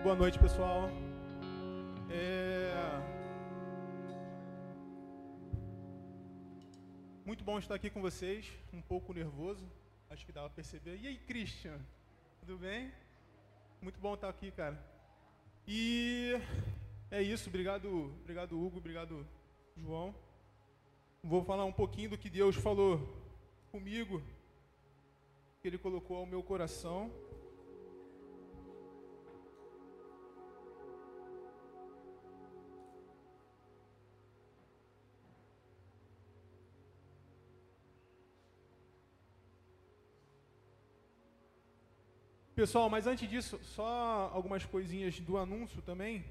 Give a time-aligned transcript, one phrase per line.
[0.00, 0.88] Boa noite, pessoal.
[2.08, 2.72] É...
[7.26, 8.46] Muito bom estar aqui com vocês.
[8.72, 9.68] Um pouco nervoso,
[10.08, 10.98] acho que dá para perceber.
[11.02, 11.80] E aí, Christian?
[12.38, 12.92] Tudo bem?
[13.82, 14.80] Muito bom estar aqui, cara.
[15.66, 16.40] E
[17.10, 17.48] é isso.
[17.48, 19.26] Obrigado, obrigado Hugo, obrigado
[19.76, 20.14] João.
[21.24, 23.00] Vou falar um pouquinho do que Deus falou
[23.72, 24.22] comigo,
[25.60, 27.10] que Ele colocou ao meu coração.
[42.58, 46.24] Pessoal, mas antes disso, só algumas coisinhas do anúncio também,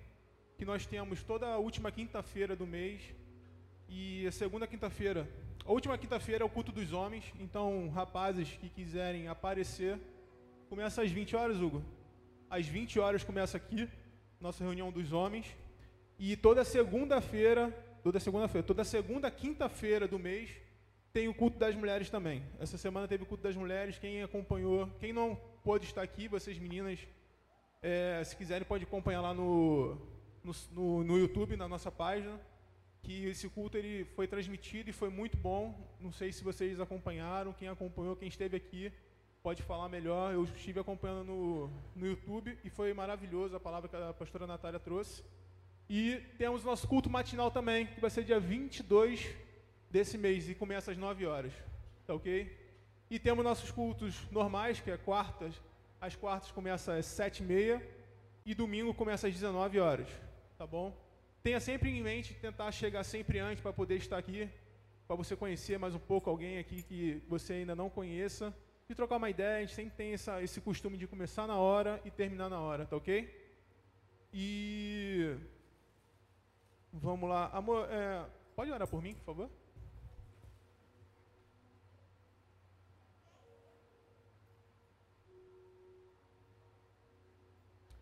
[0.57, 2.99] que nós temos toda a última quinta-feira do mês
[3.87, 5.25] e a segunda quinta-feira.
[5.63, 9.97] A última quinta-feira é o culto dos homens, então rapazes que quiserem aparecer,
[10.67, 11.81] começa às 20 horas, Hugo.
[12.49, 13.87] Às 20 horas começa aqui,
[14.41, 15.55] nossa reunião dos homens.
[16.19, 17.71] E toda segunda-feira,
[18.03, 20.49] toda segunda-feira, toda segunda quinta-feira do mês
[21.13, 22.43] tem o culto das mulheres também.
[22.59, 23.97] Essa semana teve o culto das mulheres.
[23.97, 26.99] Quem acompanhou, quem não pôde estar aqui, vocês meninas,
[27.81, 29.97] é, se quiserem, pode acompanhar lá no,
[30.71, 32.39] no, no, YouTube, na nossa página,
[33.01, 35.73] que esse culto ele foi transmitido e foi muito bom.
[35.99, 38.91] Não sei se vocês acompanharam, quem acompanhou, quem esteve aqui,
[39.43, 40.33] pode falar melhor.
[40.33, 44.79] Eu estive acompanhando no, no YouTube e foi maravilhoso a palavra que a pastora Natália
[44.79, 45.23] trouxe.
[45.89, 49.33] E temos nosso culto matinal também, que vai ser dia 22
[49.89, 51.53] desse mês e começa às 9 horas.
[52.05, 52.66] Tá ok?
[53.09, 55.61] E temos nossos cultos normais, que é quartas.
[55.99, 57.89] As quartas começam às 7 e meia
[58.45, 60.07] e domingo começa às 19 horas.
[60.57, 60.95] Tá bom?
[61.41, 64.49] Tenha sempre em mente tentar chegar sempre antes para poder estar aqui,
[65.07, 68.53] para você conhecer mais um pouco alguém aqui que você ainda não conheça.
[68.89, 72.01] E trocar uma ideia, a gente sempre tem essa, esse costume de começar na hora
[72.05, 73.29] e terminar na hora, tá ok?
[74.33, 75.35] E
[76.91, 79.49] vamos lá, amor, é, pode orar por mim, por favor?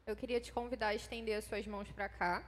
[0.07, 2.43] Eu queria te convidar a estender as suas mãos para cá.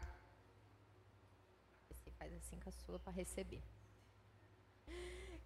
[1.90, 3.63] Você faz assim com a sua para receber.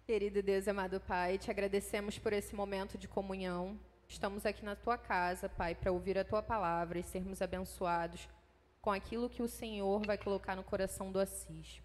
[0.04, 3.80] Querido Deus, amado Pai, te agradecemos por esse momento de comunhão.
[4.06, 8.28] Estamos aqui na tua casa, Pai, para ouvir a tua palavra e sermos abençoados
[8.82, 11.80] com aquilo que o Senhor vai colocar no coração do Assis.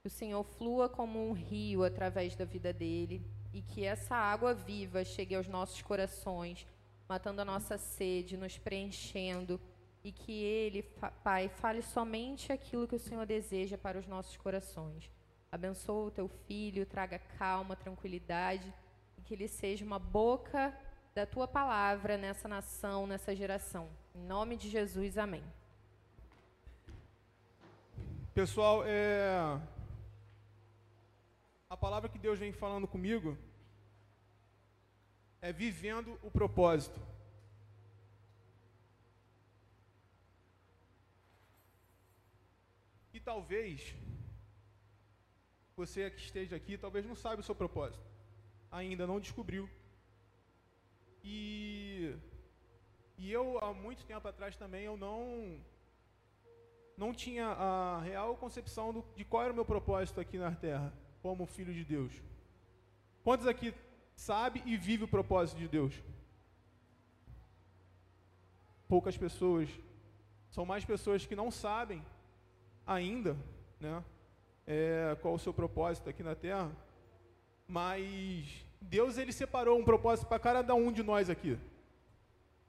[0.00, 4.52] Que o Senhor flua como um rio através da vida dele e que essa água
[4.52, 6.66] viva chegue aos nossos corações
[7.10, 9.60] matando a nossa sede, nos preenchendo,
[10.04, 10.84] e que Ele,
[11.24, 15.10] Pai, fale somente aquilo que o Senhor deseja para os nossos corações.
[15.50, 18.72] Abençoa o teu filho, traga calma, tranquilidade,
[19.18, 20.72] e que ele seja uma boca
[21.12, 23.88] da tua palavra nessa nação, nessa geração.
[24.14, 25.42] Em nome de Jesus, amém.
[28.32, 29.58] Pessoal, é...
[31.68, 33.36] a palavra que Deus vem falando comigo
[35.40, 37.00] é vivendo o propósito.
[43.12, 43.94] E talvez
[45.76, 48.04] você que esteja aqui, talvez não saiba o seu propósito.
[48.70, 49.68] Ainda não descobriu.
[51.24, 52.16] E
[53.16, 55.60] e eu há muito tempo atrás também eu não
[56.96, 60.92] não tinha a real concepção do, de qual era o meu propósito aqui na Terra,
[61.22, 62.12] como filho de Deus.
[63.24, 63.74] Quantos aqui
[64.20, 65.94] sabe e vive o propósito de Deus.
[68.86, 69.68] Poucas pessoas,
[70.50, 72.04] são mais pessoas que não sabem
[72.86, 73.34] ainda,
[73.80, 74.04] né,
[74.66, 76.70] é, qual o seu propósito aqui na Terra,
[77.66, 81.58] mas Deus ele separou um propósito para cada um de nós aqui.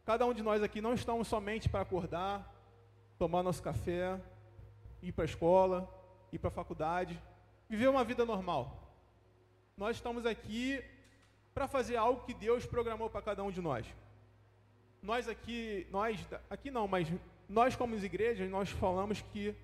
[0.06, 2.50] Cada um de nós aqui não estamos somente para acordar,
[3.18, 4.20] tomar nosso café,
[5.02, 5.90] ir para a escola,
[6.32, 7.22] ir para a faculdade,
[7.68, 8.96] viver uma vida normal.
[9.76, 10.82] Nós estamos aqui
[11.54, 13.86] para fazer algo que Deus programou para cada um de nós.
[15.02, 16.20] Nós aqui, nós
[16.50, 17.08] aqui não, mas
[17.50, 19.56] nós como igrejas, nós falamos que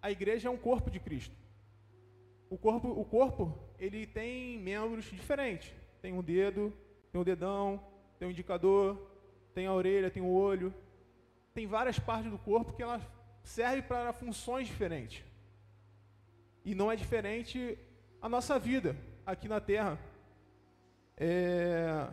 [0.00, 1.34] a igreja é um corpo de Cristo.
[2.48, 5.70] O corpo, o corpo, ele tem membros diferentes.
[6.00, 6.72] Tem um dedo,
[7.12, 7.84] tem um dedão,
[8.18, 8.96] tem um indicador,
[9.52, 10.72] tem a orelha, tem o olho.
[11.52, 13.02] Tem várias partes do corpo que elas
[13.42, 15.24] servem para funções diferentes.
[16.64, 17.78] E não é diferente
[18.22, 18.96] a nossa vida
[19.26, 19.98] aqui na Terra.
[21.20, 22.06] É,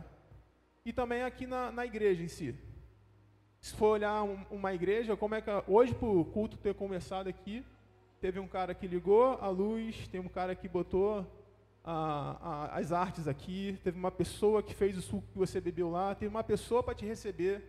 [0.84, 2.56] e também aqui na, na, igreja em si.
[3.62, 7.28] Se for olhar um, uma igreja, como é que hoje para o culto ter começado
[7.28, 7.64] aqui,
[8.20, 11.26] teve um cara que ligou a luz, tem um cara que botou
[11.84, 12.38] a,
[12.74, 16.16] a, as artes aqui, teve uma pessoa que fez o suco que você bebeu lá,
[16.16, 17.64] teve uma pessoa para te receber.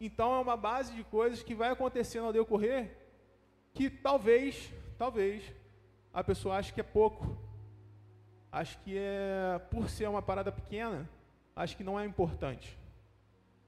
[0.00, 2.96] Então é uma base de coisas que vai acontecendo ao decorrer
[3.74, 5.42] que talvez, talvez,
[6.12, 7.36] a pessoa ache que é pouco.
[8.50, 11.08] Acho que é, por ser uma parada pequena,
[11.54, 12.78] acho que não é importante.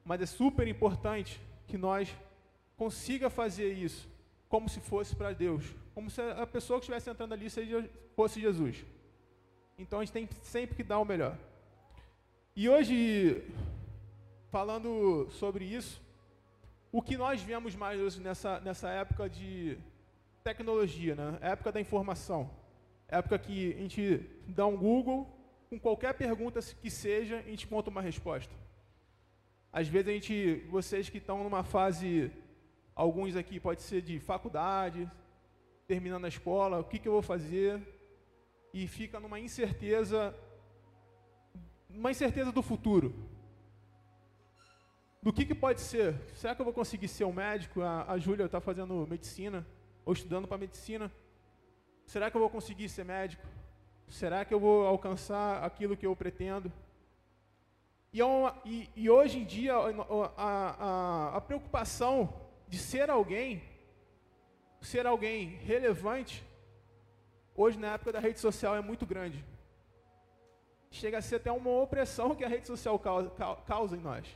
[0.04, 2.14] Mas é super importante que nós
[2.76, 4.08] consiga fazer isso
[4.48, 8.40] como se fosse para Deus, como se a pessoa que estivesse entrando ali seja, fosse
[8.40, 8.84] Jesus.
[9.78, 11.38] Então a gente tem sempre que dar o melhor.
[12.56, 13.44] E hoje,
[14.50, 16.02] falando sobre isso,
[16.90, 19.78] o que nós vemos mais nessa, nessa época de
[20.42, 21.38] tecnologia, né?
[21.40, 22.50] época da informação,
[23.10, 25.26] época que a gente dá um Google,
[25.68, 28.54] com qualquer pergunta que seja, a gente conta uma resposta.
[29.72, 32.32] Às vezes a gente, vocês que estão numa fase,
[32.94, 35.10] alguns aqui pode ser de faculdade,
[35.86, 37.80] terminando a escola, o que, que eu vou fazer?
[38.72, 40.34] E fica numa incerteza,
[41.88, 43.14] uma incerteza do futuro.
[45.22, 46.14] Do que, que pode ser?
[46.34, 47.82] Será que eu vou conseguir ser um médico?
[47.82, 49.66] A, a Júlia está fazendo medicina,
[50.04, 51.12] ou estudando para medicina.
[52.10, 53.46] Será que eu vou conseguir ser médico?
[54.08, 56.72] Será que eu vou alcançar aquilo que eu pretendo?
[58.12, 62.34] E, é uma, e, e hoje em dia, a, a, a preocupação
[62.66, 63.62] de ser alguém,
[64.80, 66.44] ser alguém relevante,
[67.54, 69.44] hoje na época da rede social é muito grande.
[70.90, 73.30] Chega a ser até uma opressão que a rede social causa,
[73.64, 74.26] causa em nós.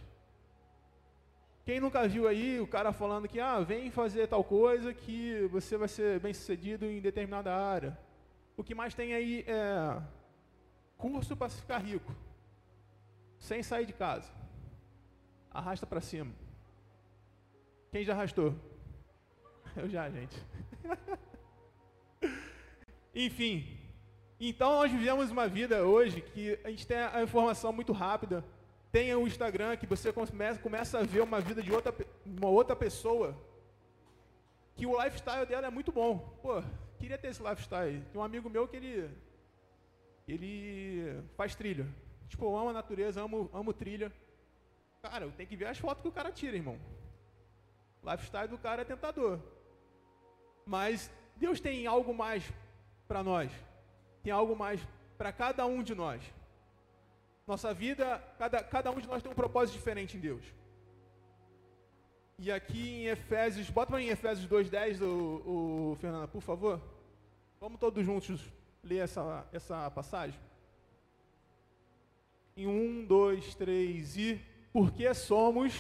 [1.65, 5.79] Quem nunca viu aí o cara falando que, ah, vem fazer tal coisa que você
[5.79, 7.99] vai ser bem sucedido em determinada área.
[8.55, 10.03] O que mais tem aí é
[10.99, 12.15] curso para ficar rico
[13.39, 14.31] sem sair de casa.
[15.51, 16.33] Arrasta para cima.
[17.91, 18.55] Quem já arrastou?
[19.75, 20.37] Eu já, gente.
[23.15, 23.79] Enfim,
[24.39, 28.45] então nós vivemos uma vida hoje que a gente tem a informação muito rápida.
[28.95, 31.93] Tem o Instagram que você começa, começa a ver uma vida de outra,
[32.25, 33.37] uma outra pessoa.
[34.77, 36.21] Que o lifestyle dela é muito bom.
[36.41, 36.63] Pô,
[36.97, 38.01] queria ter esse lifestyle.
[38.13, 39.11] Tem um amigo meu que ele,
[40.29, 41.89] ele faz trilha.
[42.29, 44.13] Tipo, eu amo a natureza, amo, amo trilha.
[45.03, 46.79] Cara, eu tenho que ver as fotos que o cara tira, irmão.
[48.01, 49.41] O lifestyle do cara é tentador.
[50.65, 52.49] Mas Deus tem algo mais
[53.09, 53.51] para nós.
[54.23, 54.81] Tem algo mais
[55.19, 56.23] para cada um de nós.
[57.47, 60.45] Nossa vida, cada, cada um de nós tem um propósito diferente em Deus.
[62.39, 66.81] E aqui em Efésios, bota para mim Efésios 2,10, o, o Fernanda, por favor.
[67.61, 68.41] Vamos todos juntos
[68.83, 70.39] ler essa, essa passagem.
[72.57, 74.41] Em um, dois, três e.
[74.73, 75.73] Porque somos.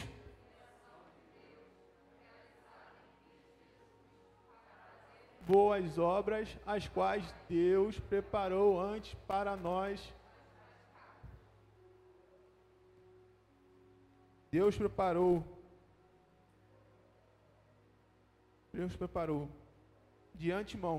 [5.46, 10.00] Boas obras, as quais Deus preparou antes para nós.
[14.56, 15.32] Deus preparou.
[18.72, 19.42] Deus preparou
[20.34, 20.98] de antemão.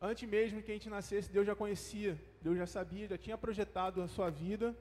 [0.00, 2.12] Antes mesmo que a gente nascesse, Deus já conhecia
[2.42, 4.74] Deus já sabia, já tinha projetado a sua vida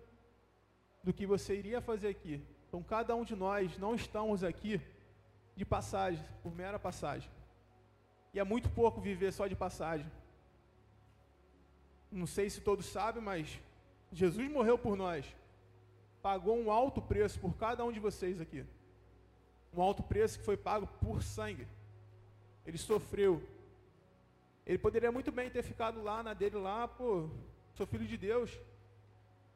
[1.03, 2.41] do que você iria fazer aqui.
[2.67, 4.79] Então, cada um de nós não estamos aqui
[5.55, 7.29] de passagem, por mera passagem.
[8.33, 10.09] E é muito pouco viver só de passagem.
[12.09, 13.59] Não sei se todos sabem, mas
[14.11, 15.25] Jesus morreu por nós.
[16.21, 18.65] Pagou um alto preço por cada um de vocês aqui.
[19.73, 21.67] Um alto preço que foi pago por sangue.
[22.65, 23.41] Ele sofreu,
[24.65, 27.27] ele poderia muito bem ter ficado lá na dele lá, pô,
[27.73, 28.59] sou filho de Deus.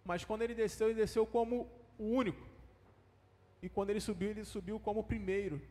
[0.04, 2.44] Mas quando ele desceu, ele desceu como o único.
[3.62, 5.62] E quando ele subiu, ele subiu como o primeiro.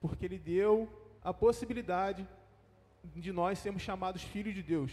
[0.00, 0.88] Porque ele deu
[1.22, 2.28] a possibilidade
[3.16, 4.92] de nós sermos chamados filhos de Deus.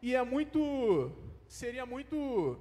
[0.00, 1.12] E é muito,
[1.48, 2.58] seria muito,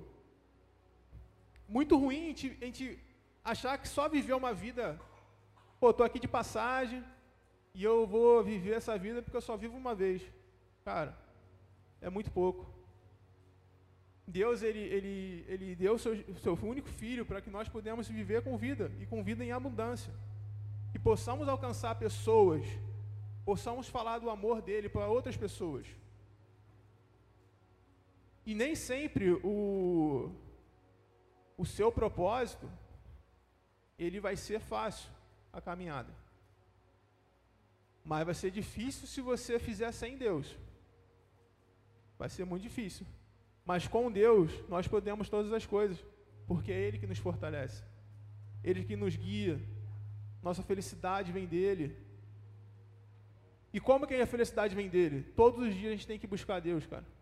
[1.67, 2.99] muito ruim a gente, a gente
[3.43, 4.99] achar que só viver uma vida,
[5.79, 7.03] pô, tô aqui de passagem,
[7.73, 10.21] e eu vou viver essa vida porque eu só vivo uma vez.
[10.83, 11.15] Cara,
[12.01, 12.65] é muito pouco.
[14.25, 18.41] Deus ele, ele, ele deu o seu, seu único filho para que nós pudéssemos viver
[18.41, 20.11] com vida e com vida em abundância.
[20.91, 22.65] Que possamos alcançar pessoas,
[23.45, 25.85] possamos falar do amor dele para outras pessoas.
[28.49, 30.31] E nem sempre o,
[31.57, 32.71] o seu propósito
[33.99, 35.11] ele vai ser fácil
[35.51, 36.13] a caminhada.
[38.05, 40.57] Mas vai ser difícil se você fizer sem Deus.
[42.17, 43.05] Vai ser muito difícil.
[43.65, 46.01] Mas com Deus, nós podemos todas as coisas,
[46.47, 47.83] porque é Ele que nos fortalece,
[48.63, 49.59] Ele que nos guia.
[50.41, 51.97] Nossa felicidade vem dEle.
[53.73, 55.23] E como que a felicidade vem dEle?
[55.35, 57.16] Todos os dias a gente tem que buscar Deus, cara.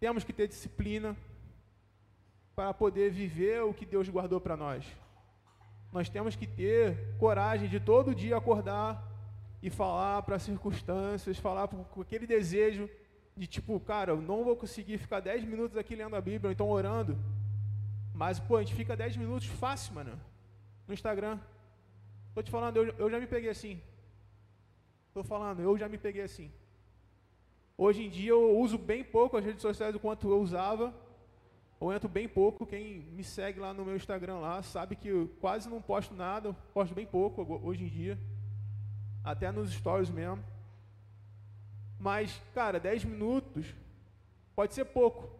[0.00, 1.16] Temos que ter disciplina.
[2.54, 4.84] para poder viver o que Deus guardou para nós.
[5.92, 9.00] Nós temos que ter coragem de todo dia acordar
[9.62, 12.90] e falar para as circunstâncias, falar com aquele desejo
[13.36, 16.52] de tipo, cara, eu não vou conseguir ficar 10 minutos aqui lendo a Bíblia, ou
[16.52, 17.16] então orando.
[18.12, 20.20] Mas, pô, a gente fica 10 minutos fácil, mano,
[20.86, 21.38] no Instagram.
[22.34, 23.80] Tô te falando, eu, eu já me peguei assim.
[25.14, 26.50] Tô falando, eu já me peguei assim.
[27.80, 30.92] Hoje em dia eu uso bem pouco as redes sociais do quanto eu usava.
[31.80, 32.66] Eu entro bem pouco.
[32.66, 36.52] Quem me segue lá no meu Instagram lá sabe que eu quase não posto nada,
[36.74, 38.18] posto bem pouco hoje em dia.
[39.22, 40.42] Até nos stories mesmo.
[42.00, 43.72] Mas, cara, 10 minutos
[44.56, 45.30] pode ser pouco.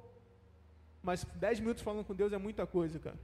[1.02, 3.18] Mas 10 minutos falando com Deus é muita coisa, cara.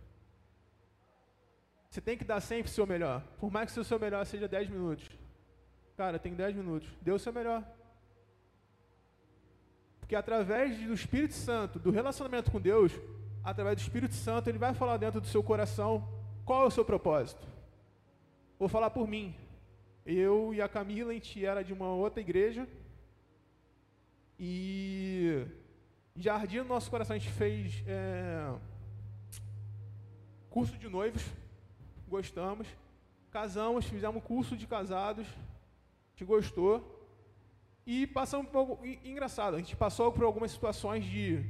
[1.88, 3.23] Você tem que dar sempre o seu melhor.
[3.38, 5.09] Por mais que o seu melhor seja 10 minutos.
[5.97, 6.88] Cara, tem 10 minutos.
[7.00, 7.64] Dê o seu melhor.
[10.04, 12.92] Porque através do Espírito Santo, do relacionamento com Deus,
[13.42, 16.06] através do Espírito Santo, ele vai falar dentro do seu coração
[16.44, 17.46] qual é o seu propósito.
[18.58, 19.34] Vou falar por mim.
[20.04, 22.68] Eu e a Camila, a gente era de uma outra igreja.
[24.38, 25.46] E
[26.14, 28.52] jardim no nosso coração a gente fez é,
[30.50, 31.25] curso de noivos,
[32.06, 32.68] gostamos.
[33.30, 36.93] Casamos, fizemos curso de casados, a gente gostou.
[37.86, 41.44] E passamos por algo engraçado, a gente passou por algumas situações de,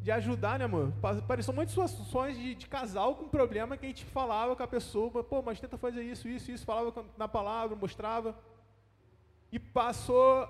[0.00, 0.92] de ajudar, né, mano?
[1.28, 5.22] Pareceu muitas situações de, de casal com problema que a gente falava com a pessoa,
[5.22, 8.36] pô, mas tenta fazer isso, isso, isso, falava na palavra, mostrava.
[9.52, 10.48] E passou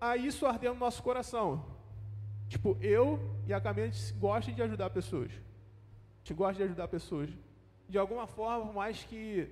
[0.00, 1.62] a isso arder no nosso coração.
[2.48, 5.30] Tipo, eu e a Camila, a gente gosta de ajudar pessoas.
[5.30, 7.28] A gente gosta de ajudar pessoas.
[7.86, 9.50] De alguma forma, mais que,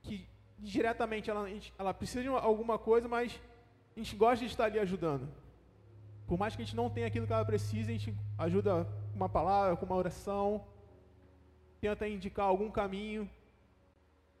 [0.00, 0.26] que
[0.58, 1.46] diretamente ela,
[1.78, 3.38] ela precisa de alguma coisa, mas
[3.96, 5.28] a gente gosta de estar ali ajudando.
[6.26, 9.16] Por mais que a gente não tenha aquilo que ela precisa, a gente ajuda com
[9.16, 10.64] uma palavra, com uma oração,
[11.80, 13.28] tenta indicar algum caminho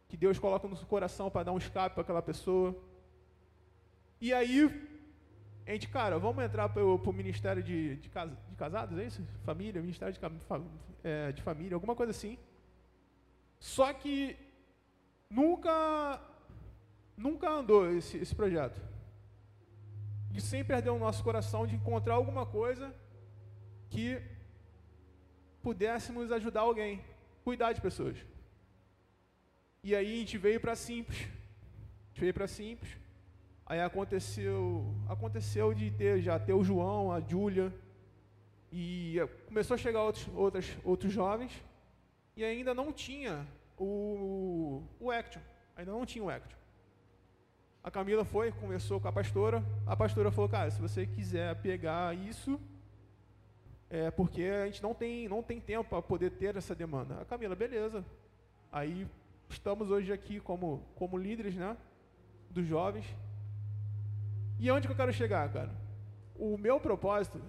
[0.08, 2.76] que Deus coloca no seu coração para dar um escape para aquela pessoa.
[4.20, 4.70] E aí,
[5.66, 9.26] a gente, cara, vamos entrar para o ministério de, de, casa, de, casados, é isso?
[9.44, 10.20] Família, ministério de,
[11.02, 12.38] é, de família, alguma coisa assim.
[13.58, 14.36] Só que
[15.28, 16.20] nunca,
[17.16, 18.89] nunca andou esse, esse projeto
[20.30, 22.94] de sem perder o nosso coração de encontrar alguma coisa
[23.88, 24.22] que
[25.62, 27.02] pudéssemos ajudar alguém,
[27.44, 28.16] cuidar de pessoas.
[29.82, 31.18] E aí a gente veio para simples.
[31.18, 32.96] A gente veio para simples.
[33.66, 37.72] Aí aconteceu, aconteceu de ter já ter o João, a Júlia
[38.72, 41.52] e começou a chegar outros, outros, outros jovens
[42.36, 43.46] e ainda não tinha
[43.78, 45.42] o, o Action,
[45.76, 46.59] ainda não tinha o Action.
[47.82, 49.64] A Camila foi, conversou com a pastora.
[49.86, 52.60] A pastora falou, cara, se você quiser pegar isso,
[53.88, 57.20] é porque a gente não tem, não tem tempo para poder ter essa demanda.
[57.20, 58.04] A Camila, beleza.
[58.70, 59.06] Aí
[59.48, 61.76] estamos hoje aqui como, como líderes, né?
[62.50, 63.06] Dos jovens.
[64.58, 65.70] E onde que eu quero chegar, cara?
[66.36, 67.40] O meu propósito,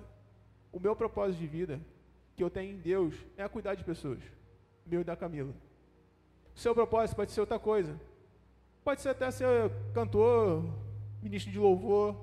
[0.71, 1.81] o meu propósito de vida
[2.37, 4.21] que eu tenho em Deus é cuidar de pessoas.
[4.85, 5.53] Meu e da Camila.
[6.55, 7.99] O seu propósito pode ser outra coisa.
[8.83, 10.63] Pode ser até ser cantor,
[11.21, 12.15] ministro de louvor,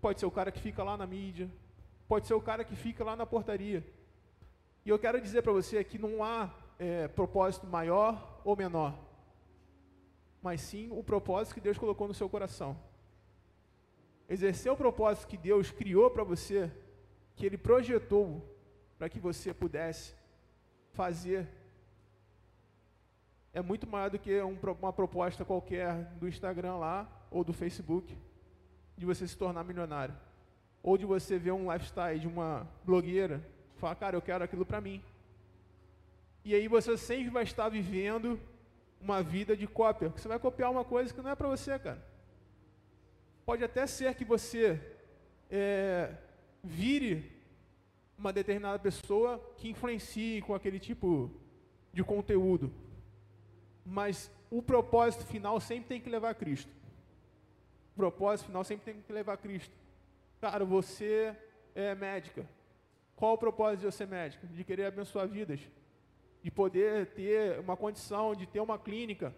[0.00, 1.50] pode ser o cara que fica lá na mídia,
[2.08, 3.86] pode ser o cara que fica lá na portaria.
[4.84, 8.98] E eu quero dizer para você que não há é, propósito maior ou menor,
[10.40, 12.76] mas sim o propósito que Deus colocou no seu coração.
[14.28, 16.72] Exercer o propósito que Deus criou para você,
[17.36, 18.42] que Ele projetou
[18.98, 20.14] para que você pudesse
[20.92, 21.48] fazer
[23.52, 28.16] é muito maior do que um, uma proposta qualquer do Instagram lá ou do Facebook
[28.96, 30.14] de você se tornar milionário.
[30.82, 34.64] Ou de você ver um lifestyle de uma blogueira e falar, cara, eu quero aquilo
[34.64, 35.02] para mim.
[36.44, 38.40] E aí você sempre vai estar vivendo
[39.00, 40.08] uma vida de cópia.
[40.08, 42.04] Você vai copiar uma coisa que não é para você, cara.
[43.44, 44.80] Pode até ser que você
[45.50, 46.14] é,
[46.64, 47.30] vire
[48.16, 51.30] uma determinada pessoa que influencie com aquele tipo
[51.92, 52.72] de conteúdo
[53.84, 56.70] mas o propósito final sempre tem que levar a Cristo.
[57.92, 59.74] O propósito final sempre tem que levar a Cristo.
[60.40, 61.36] Cara, você
[61.74, 62.46] é médica.
[63.16, 64.46] Qual o propósito de ser médica?
[64.46, 65.60] De querer abençoar vidas.
[66.42, 69.34] De poder ter uma condição, de ter uma clínica.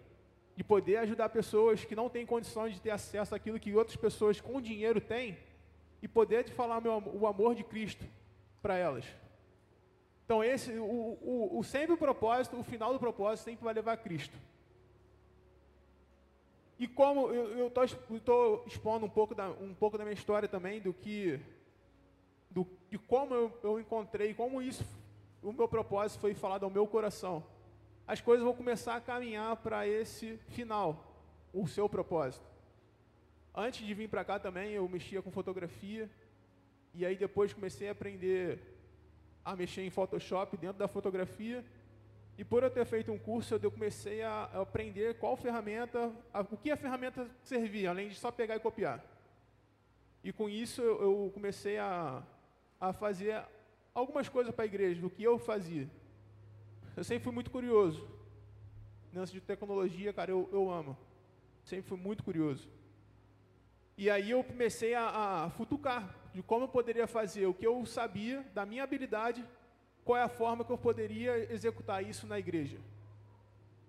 [0.55, 4.39] De poder ajudar pessoas que não têm condições de ter acesso àquilo que outras pessoas
[4.39, 5.37] com dinheiro têm.
[6.01, 8.05] E poder de falar o amor de Cristo
[8.61, 9.05] para elas.
[10.25, 13.93] Então, esse, o, o, o, sempre o propósito, o final do propósito sempre vai levar
[13.93, 14.35] a Cristo.
[16.79, 20.91] E como eu estou expondo um pouco, da, um pouco da minha história também, do
[20.91, 21.39] que,
[22.49, 24.83] do, de como eu, eu encontrei, como isso
[25.43, 27.43] o meu propósito foi falado ao meu coração,
[28.07, 31.05] as coisas vão começar a caminhar para esse final,
[31.53, 32.45] o seu propósito.
[33.53, 36.09] Antes de vir para cá também, eu mexia com fotografia,
[36.95, 38.59] e aí depois comecei a aprender
[39.45, 41.63] a mexer em Photoshop dentro da fotografia,
[42.37, 46.57] e por eu ter feito um curso, eu comecei a aprender qual ferramenta, a, o
[46.57, 49.01] que a ferramenta servia, além de só pegar e copiar.
[50.21, 52.21] E com isso eu comecei a,
[52.81, 53.41] a fazer
[53.93, 55.89] algumas coisas para a igreja, do que eu fazia.
[56.97, 58.05] Eu sempre fui muito curioso.
[59.13, 60.97] Lance de tecnologia, cara, eu, eu amo.
[61.63, 62.67] Sempre fui muito curioso.
[63.97, 67.85] E aí eu comecei a, a futucar de como eu poderia fazer o que eu
[67.85, 69.43] sabia, da minha habilidade,
[70.03, 72.77] qual é a forma que eu poderia executar isso na igreja.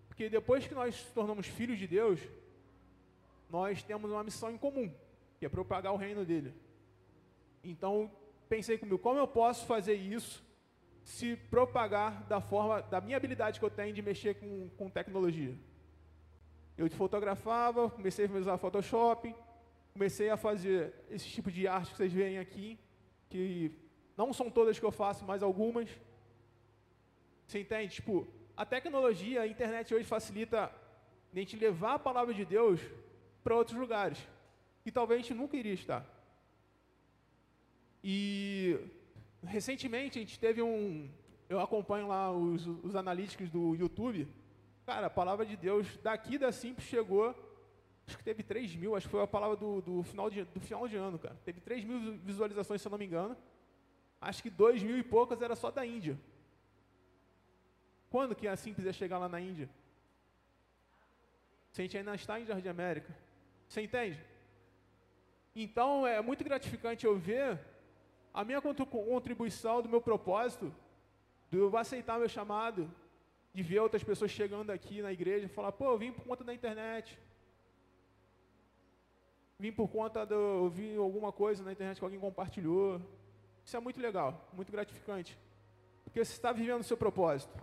[0.07, 2.21] Porque depois que nós nos tornamos filhos de Deus,
[3.50, 4.88] nós temos uma missão em comum,
[5.41, 6.55] que é propagar o reino dele.
[7.65, 8.09] Então,
[8.49, 10.41] pensei comigo, como eu posso fazer isso
[11.03, 15.59] se propagar da forma, da minha habilidade que eu tenho de mexer com, com tecnologia?
[16.79, 19.35] Eu fotografava, comecei a usar Photoshop,
[19.97, 22.79] comecei a fazer esse tipo de arte que vocês veem aqui,
[23.31, 23.73] que
[24.15, 25.88] não são todas que eu faço, mas algumas.
[27.47, 27.95] Você entende?
[27.95, 30.71] Tipo, a tecnologia, a internet hoje facilita
[31.33, 32.79] a gente levar a palavra de Deus
[33.43, 34.19] para outros lugares.
[34.85, 36.05] E talvez a gente nunca iria estar.
[38.05, 38.79] E
[39.43, 41.09] recentemente a gente teve um.
[41.49, 44.29] Eu acompanho lá os, os analíticos do YouTube.
[44.85, 47.35] Cara, a palavra de Deus daqui da Simples chegou.
[48.07, 50.61] Acho que teve 3 mil, acho que foi a palavra do, do, final, de, do
[50.61, 51.37] final de ano, cara.
[51.45, 53.37] Teve 3 mil visualizações, se eu não me engano.
[54.21, 56.19] Acho que 2 mil e poucas era só da Índia.
[58.09, 59.69] Quando que a Simples ia chegar lá na Índia?
[61.73, 63.15] Se a gente ainda está em Jardim América.
[63.69, 64.25] Você entende?
[65.55, 67.59] Então é muito gratificante eu ver
[68.33, 70.73] a minha contribuição do meu propósito,
[71.51, 72.91] de eu aceitar meu chamado,
[73.53, 76.45] de ver outras pessoas chegando aqui na igreja e falar, pô, eu vim por conta
[76.45, 77.19] da internet.
[79.58, 80.34] Vim por conta do.
[80.34, 83.00] Eu vi alguma coisa na internet que alguém compartilhou.
[83.64, 85.38] Isso é muito legal, muito gratificante.
[86.04, 87.56] Porque você está vivendo o seu propósito.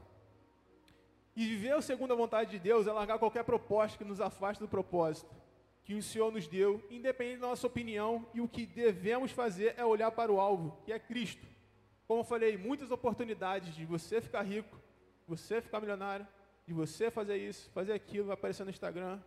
[1.36, 4.68] E viver segundo a vontade de Deus é largar qualquer proposta que nos afaste do
[4.68, 5.34] propósito
[5.84, 9.84] que o Senhor nos deu, independente da nossa opinião, e o que devemos fazer é
[9.84, 11.46] olhar para o alvo, que é Cristo.
[12.08, 14.80] Como eu falei, muitas oportunidades de você ficar rico,
[15.28, 16.26] você ficar milionário,
[16.66, 19.20] de você fazer isso, fazer aquilo, vai aparecer no Instagram.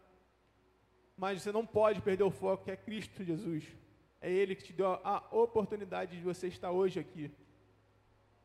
[1.16, 3.64] Mas você não pode perder o foco, que é Cristo Jesus.
[4.20, 7.31] É Ele que te deu a oportunidade de você estar hoje aqui.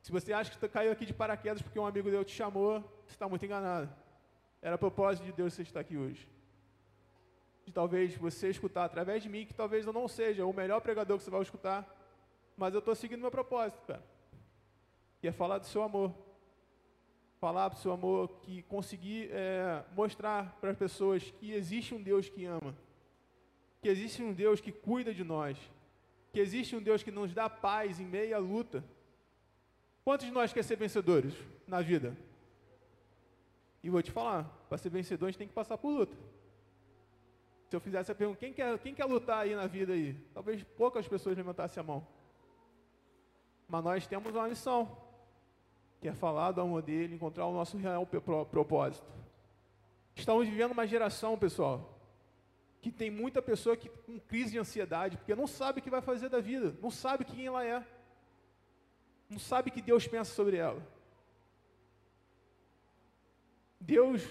[0.02, 3.14] Se você acha que caiu aqui de paraquedas porque um amigo Deus te chamou, você
[3.14, 3.94] está muito enganado.
[4.62, 6.28] Era propósito de Deus você estar aqui hoje.
[7.66, 11.18] De talvez você escutar através de mim, que talvez eu não seja o melhor pregador
[11.18, 11.88] que você vai escutar,
[12.58, 14.04] mas eu estou seguindo meu propósito, cara.
[15.20, 16.14] Que é falar do seu amor.
[17.42, 22.30] Falar do seu amor, que conseguir é, mostrar para as pessoas que existe um Deus
[22.30, 22.74] que ama.
[23.82, 25.58] Que existe um Deus que cuida de nós.
[26.32, 28.82] Que existe um Deus que nos dá paz em meia luta
[30.04, 31.34] Quantos de nós quer ser vencedores
[31.68, 32.18] na vida?
[33.84, 36.16] E vou te falar, para ser vencedor a gente tem que passar por luta.
[37.70, 40.14] Se eu fizesse a pergunta, quem quer, quem quer lutar aí na vida aí?
[40.34, 42.06] Talvez poucas pessoas levantassem a mão.
[43.68, 44.98] Mas nós temos uma missão,
[46.02, 49.08] que é falar do amor dele, encontrar o nosso real propósito.
[50.16, 51.98] Estamos vivendo uma geração, pessoal,
[52.82, 56.02] que tem muita pessoa que com crise de ansiedade, porque não sabe o que vai
[56.02, 57.86] fazer da vida, não sabe quem ela é
[59.32, 60.86] não sabe o que Deus pensa sobre ela.
[63.80, 64.22] Deus,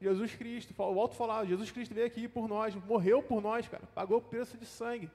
[0.00, 3.84] Jesus Cristo, o alto falado, Jesus Cristo veio aqui por nós, morreu por nós, cara,
[3.94, 5.10] pagou o preço de sangue.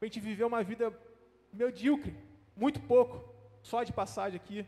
[0.00, 0.92] A gente viver uma vida
[1.52, 2.16] medíocre,
[2.56, 4.66] muito pouco, só de passagem aqui.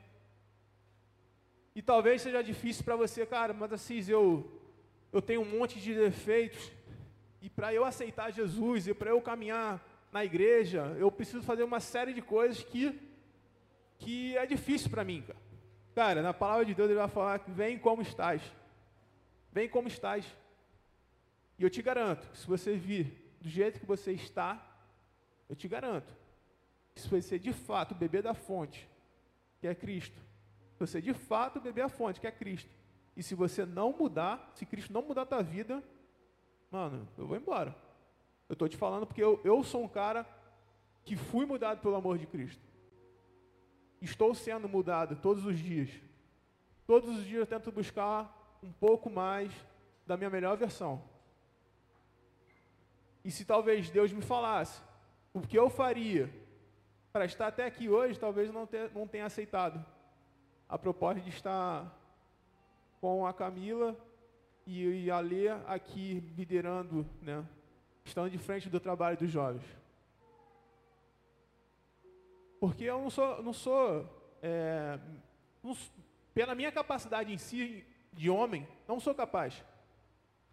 [1.75, 4.61] E talvez seja difícil para você, cara, mas assim, eu,
[5.13, 6.73] eu tenho um monte de defeitos,
[7.43, 11.81] e para eu aceitar Jesus, e para eu caminhar na igreja, eu preciso fazer uma
[11.81, 12.99] série de coisas que
[13.99, 15.39] que é difícil para mim, cara.
[15.95, 18.43] Cara, na palavra de Deus ele vai falar que vem como estás.
[19.53, 20.27] Vem como estás.
[21.59, 24.61] E eu te garanto que se você vir do jeito que você está,
[25.49, 26.13] eu te garanto
[26.95, 28.89] que se você de fato beber da fonte,
[29.61, 30.21] que é Cristo,
[30.75, 32.71] se você de fato beber a fonte, que é Cristo,
[33.17, 35.83] e se você não mudar, se Cristo não mudar a tua vida,
[36.71, 37.75] mano, eu vou embora.
[38.49, 40.27] Eu estou te falando porque eu, eu sou um cara
[41.05, 42.63] que fui mudado pelo amor de Cristo.
[44.03, 45.91] Estou sendo mudado todos os dias.
[46.87, 49.53] Todos os dias eu tento buscar um pouco mais
[50.07, 51.03] da minha melhor versão.
[53.25, 54.83] E se talvez Deus me falasse
[55.33, 56.31] o que eu faria
[57.13, 59.85] para estar até aqui hoje, talvez não, não tenha aceitado.
[60.69, 61.93] A proposta de estar
[63.01, 63.97] com a Camila
[64.67, 67.45] e, a Lê aqui liderando, né,
[68.05, 69.65] estando de frente do trabalho dos jovens.
[72.59, 74.99] Porque eu não sou, não sou, é,
[75.63, 75.77] não,
[76.33, 79.63] pela minha capacidade em si, de homem, não sou capaz.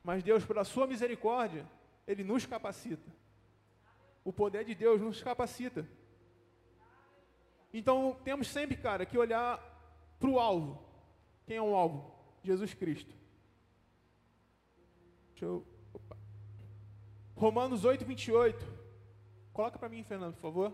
[0.03, 1.65] Mas Deus, pela sua misericórdia,
[2.07, 3.09] Ele nos capacita.
[4.23, 5.87] O poder de Deus nos capacita.
[7.73, 9.70] Então, temos sempre, cara, que olhar
[10.21, 10.79] para o alvo.
[11.45, 12.15] Quem é o alvo?
[12.43, 13.13] Jesus Cristo.
[15.31, 15.65] Deixa eu.
[15.93, 16.15] Opa.
[17.35, 18.65] Romanos 8, 28.
[19.51, 20.73] Coloca para mim, Fernando, por favor.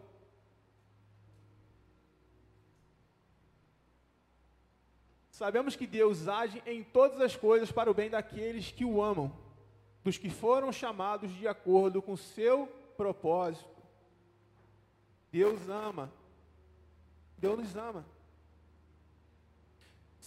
[5.31, 9.31] Sabemos que Deus age em todas as coisas para o bem daqueles que o amam,
[10.03, 13.69] dos que foram chamados de acordo com seu propósito.
[15.31, 16.11] Deus ama.
[17.37, 18.16] Deus nos ama.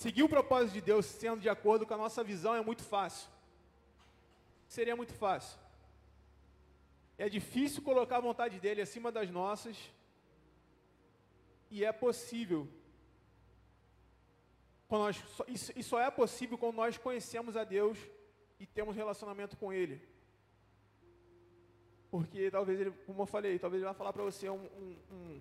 [0.02, 3.28] Seguir o propósito de Deus sendo de acordo com a nossa visão é muito fácil.
[4.66, 5.58] Seria muito fácil.
[7.18, 9.76] É difícil colocar a vontade dele acima das nossas.
[11.70, 12.66] E é possível
[14.88, 17.98] nós, isso, só é possível quando nós conhecemos a Deus
[18.58, 20.00] e temos relacionamento com Ele.
[22.10, 25.40] Porque talvez ele, como eu falei, talvez ele vai falar para você um, um, um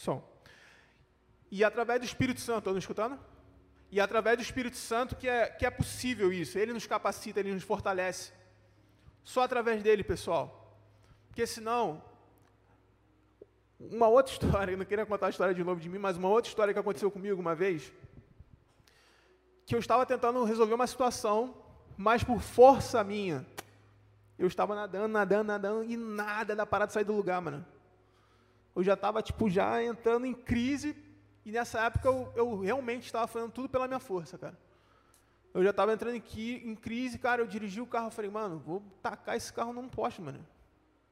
[0.00, 0.22] Som.
[1.50, 3.18] E através do Espírito Santo, estão me escutando?
[3.90, 6.58] E através do Espírito Santo que é, que é possível isso.
[6.58, 8.32] Ele nos capacita, ele nos fortalece.
[9.22, 10.74] Só através dele, pessoal.
[11.26, 12.02] Porque senão,
[13.78, 16.48] uma outra história, não queria contar a história de novo de mim, mas uma outra
[16.48, 17.92] história que aconteceu comigo uma vez,
[19.66, 21.54] que eu estava tentando resolver uma situação,
[21.94, 23.46] mas por força minha,
[24.38, 27.66] eu estava nadando, nadando, nadando, e nada da parada sair do lugar, mano
[28.74, 30.96] eu já estava tipo já entrando em crise
[31.44, 34.58] e nessa época eu, eu realmente estava fazendo tudo pela minha força, cara.
[35.52, 36.22] Eu já estava entrando em,
[36.64, 37.42] em, crise, cara.
[37.42, 40.46] Eu dirigi o carro, eu falei, mano, vou tacar esse carro num poste, mano.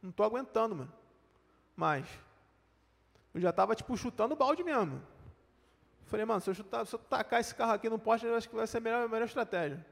[0.00, 0.92] Não tô aguentando, mano.
[1.74, 2.06] Mas
[3.34, 5.02] eu já estava tipo chutando o balde mesmo.
[6.06, 8.48] Falei, mano, se eu, chutar, se eu tacar esse carro aqui no poste, eu acho
[8.48, 9.84] que vai ser a melhor, a melhor estratégia.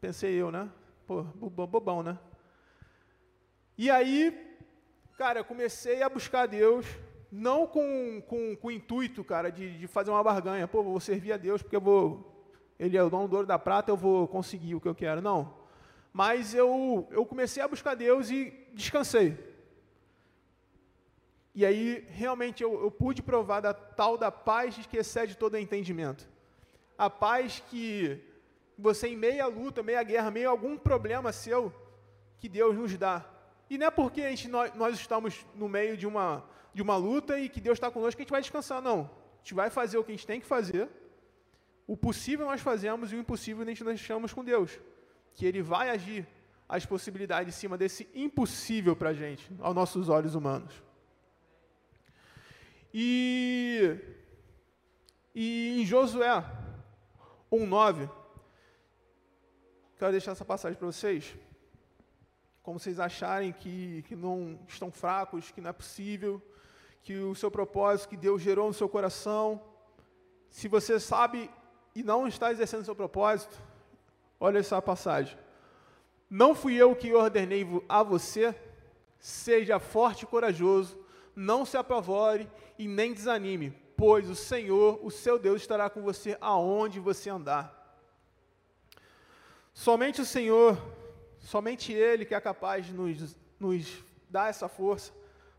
[0.00, 0.70] Pensei eu, né?
[1.06, 2.18] Pô, bobão, né?
[3.78, 4.49] E aí,
[5.20, 6.86] Cara, eu comecei a buscar Deus,
[7.30, 10.66] não com, com, com o intuito, cara, de, de fazer uma barganha.
[10.66, 12.48] Pô, vou servir a Deus porque eu vou.
[12.78, 15.20] Ele é o dono do ouro da prata, eu vou conseguir o que eu quero.
[15.20, 15.52] Não.
[16.10, 19.36] Mas eu, eu comecei a buscar Deus e descansei.
[21.54, 26.26] E aí, realmente, eu, eu pude provar da tal da paz que excede todo entendimento.
[26.96, 28.24] A paz que
[28.78, 31.70] você, em meia luta, meia guerra, meio algum problema seu,
[32.38, 33.29] que Deus nos dá.
[33.70, 37.38] E não é porque a gente, nós, estamos no meio de uma, de uma luta
[37.38, 39.08] e que Deus está conosco que a gente vai descansar, não.
[39.34, 40.88] A gente vai fazer o que a gente tem que fazer.
[41.86, 44.76] O possível nós fazemos e o impossível a gente deixamos com Deus.
[45.34, 46.26] Que Ele vai agir
[46.68, 50.74] as possibilidades em cima desse impossível para a gente, aos nossos olhos humanos.
[52.92, 53.96] E,
[55.32, 56.44] e em Josué
[57.52, 58.10] 1,9,
[59.96, 61.36] quero deixar essa passagem para vocês
[62.70, 66.40] como vocês acharem que, que não estão fracos, que não é possível,
[67.02, 69.60] que o seu propósito que Deus gerou no seu coração,
[70.48, 71.50] se você sabe
[71.96, 73.60] e não está exercendo o seu propósito,
[74.38, 75.36] olha essa passagem.
[76.30, 78.54] Não fui eu que ordenei a você,
[79.18, 80.96] seja forte e corajoso,
[81.34, 86.38] não se apavore e nem desanime, pois o Senhor, o seu Deus, estará com você
[86.40, 87.98] aonde você andar.
[89.74, 90.78] Somente o Senhor
[91.40, 95.12] Somente Ele que é capaz de nos, nos dar essa força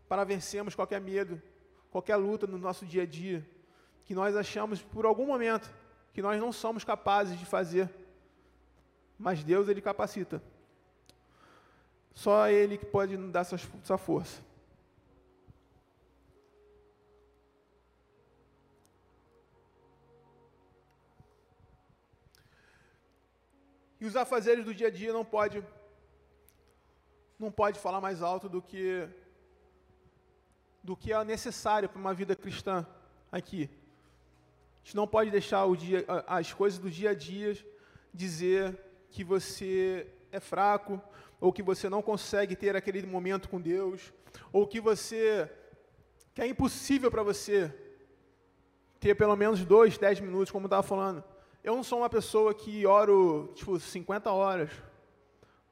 [0.08, 1.40] para vencermos qualquer medo,
[1.90, 3.46] qualquer luta no nosso dia a dia,
[4.04, 5.72] que nós achamos por algum momento
[6.12, 7.88] que nós não somos capazes de fazer,
[9.18, 10.42] mas Deus Ele capacita.
[12.14, 14.40] Só Ele que pode nos dar essa, essa força.
[24.02, 25.64] E os afazeres do dia a dia não pode
[27.38, 29.08] não pode falar mais alto do que
[30.82, 32.84] do que é necessário para uma vida cristã
[33.30, 33.70] aqui.
[33.70, 37.56] A gente não pode deixar dia, as coisas do dia a dia
[38.12, 38.76] dizer
[39.08, 41.00] que você é fraco,
[41.40, 44.12] ou que você não consegue ter aquele momento com Deus,
[44.52, 45.48] ou que você
[46.34, 47.72] que é impossível para você
[48.98, 51.22] ter pelo menos dois, dez minutos, como eu estava falando.
[51.62, 54.70] Eu não sou uma pessoa que oro tipo 50 horas,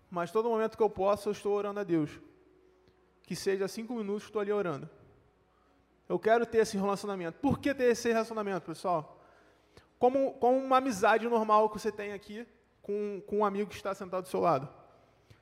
[0.09, 2.11] mas todo momento que eu posso eu estou orando a Deus.
[3.23, 4.89] Que seja cinco minutos estou ali orando.
[6.09, 7.39] Eu quero ter esse relacionamento.
[7.41, 9.21] Por que ter esse relacionamento, pessoal?
[9.99, 12.47] Como, como uma amizade normal que você tem aqui
[12.83, 14.69] com, com um amigo que está sentado do seu lado.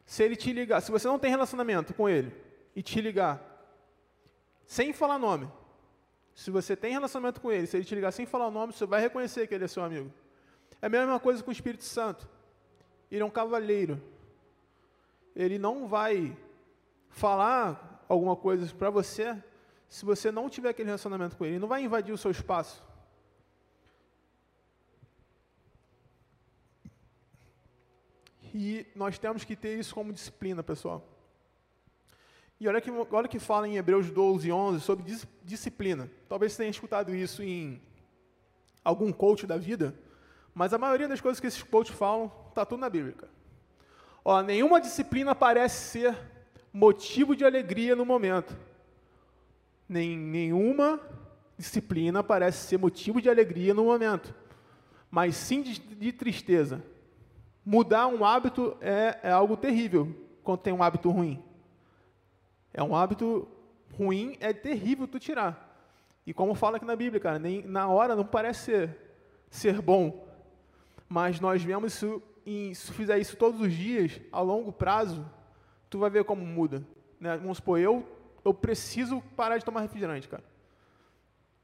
[0.05, 2.35] Se ele te ligar, se você não tem relacionamento com ele
[2.75, 3.43] e te ligar,
[4.67, 5.51] sem falar nome,
[6.35, 8.87] se você tem relacionamento com ele, se ele te ligar sem falar o nome, você
[8.87, 10.11] vai reconhecer que ele é seu amigo.
[10.81, 12.29] É a mesma coisa com o Espírito Santo.
[13.11, 14.01] Ele é um cavalheiro.
[15.35, 16.37] Ele não vai
[17.11, 19.37] falar alguma coisa para você
[19.88, 21.55] se você não tiver aquele relacionamento com ele.
[21.55, 22.83] Ele não vai invadir o seu espaço.
[28.55, 31.07] E nós temos que ter isso como disciplina, pessoal.
[32.61, 36.11] E olha que, olha que fala em Hebreus 12, 11 sobre dis, disciplina.
[36.29, 37.81] Talvez você tenha escutado isso em
[38.83, 39.95] algum coach da vida,
[40.59, 43.14] mas a maioria das coisas que esses coaches falam está tudo na Bíblia.
[44.25, 46.18] Ó, nenhuma disciplina parece ser
[46.73, 48.59] motivo de alegria no momento.
[49.88, 51.01] Nem, nenhuma
[51.57, 54.35] disciplina parece ser motivo de alegria no momento,
[55.09, 56.83] mas sim de, de tristeza.
[57.64, 61.40] Mudar um hábito é, é algo terrível quando tem um hábito ruim.
[62.75, 63.47] É um hábito
[63.97, 65.87] ruim, é terrível tu tirar.
[66.27, 68.97] E como fala aqui na Bíblia, cara, nem na hora não parece ser,
[69.51, 70.27] ser bom.
[71.09, 75.25] Mas nós vemos isso, em, se fizer isso todos os dias, a longo prazo,
[75.88, 76.83] tu vai ver como muda.
[77.18, 77.37] Né?
[77.38, 78.07] Vamos supor, eu,
[78.44, 80.44] eu preciso parar de tomar refrigerante, cara.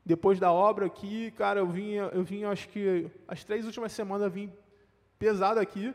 [0.04, 4.24] Depois da obra aqui, cara, eu vim, eu vim, acho que as três últimas semanas
[4.24, 4.52] eu vim
[5.18, 5.94] pesado aqui.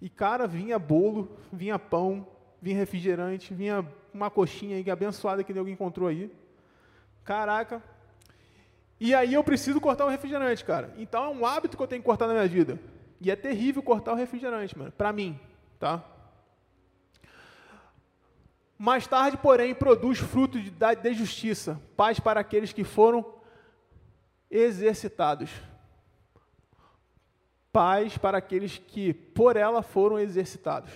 [0.00, 2.26] E, cara, vinha bolo, vinha pão,
[2.60, 6.32] vinha refrigerante, vinha uma coxinha aí, que abençoada que alguém encontrou aí.
[7.24, 7.82] Caraca.
[9.00, 10.92] E aí eu preciso cortar o refrigerante, cara.
[10.98, 12.78] Então é um hábito que eu tenho que cortar na minha vida.
[13.20, 14.92] E é terrível cortar o refrigerante, mano.
[14.92, 15.38] Pra mim,
[15.78, 16.02] tá?
[18.76, 23.26] Mais tarde, porém, produz fruto de, de justiça, paz para aqueles que foram
[24.48, 25.50] exercitados.
[27.72, 30.92] Paz para aqueles que por ela foram exercitados.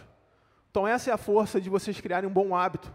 [0.71, 2.93] Então, essa é a força de vocês criarem um bom hábito.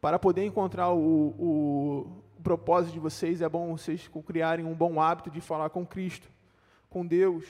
[0.00, 5.30] Para poder encontrar o, o propósito de vocês, é bom vocês criarem um bom hábito
[5.30, 6.28] de falar com Cristo,
[6.90, 7.44] com Deus,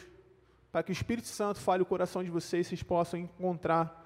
[0.71, 4.01] para que o Espírito Santo fale o coração de vocês, vocês possam encontrar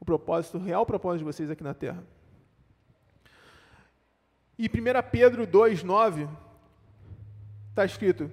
[0.00, 2.04] o propósito, o real propósito de vocês aqui na terra.
[4.58, 6.28] E 1 Pedro 2,9
[7.70, 8.28] está escrito: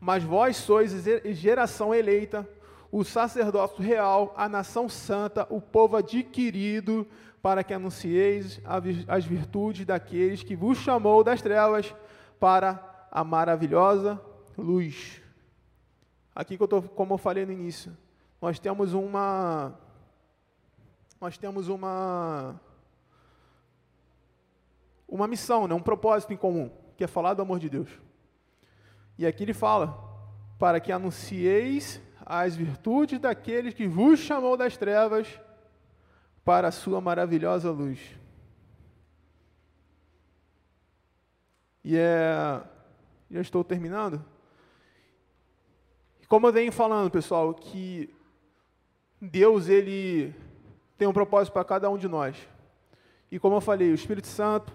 [0.00, 0.92] Mas vós sois
[1.36, 2.48] geração eleita,
[2.90, 7.06] o sacerdócio real, a nação santa, o povo adquirido,
[7.44, 8.58] para que anuncieis
[9.06, 11.94] as virtudes daqueles que vos chamou das trevas
[12.40, 14.18] para a maravilhosa
[14.56, 15.20] luz.
[16.34, 17.94] Aqui que eu tô, como eu falei no início,
[18.40, 19.78] nós temos uma
[21.20, 22.58] nós temos uma
[25.06, 27.90] uma missão, né, um propósito em comum, que é falar do amor de Deus.
[29.18, 30.02] E aqui ele fala:
[30.58, 35.38] para que anuncieis as virtudes daqueles que vos chamou das trevas
[36.44, 37.98] para a sua maravilhosa luz.
[41.82, 42.62] E é.
[43.30, 44.24] Já estou terminando.
[46.28, 48.14] Como eu venho falando, pessoal, que
[49.20, 50.34] Deus ele
[50.96, 52.36] tem um propósito para cada um de nós.
[53.30, 54.72] E como eu falei, o Espírito Santo,